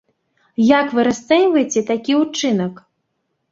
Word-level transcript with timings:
Як 0.79 0.85
вы 0.99 1.05
расцэньваеце 1.09 1.85
такі 1.93 2.19
ўчынак? 2.23 2.73